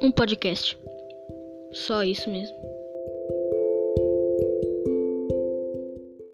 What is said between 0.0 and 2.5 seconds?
um podcast. Só isso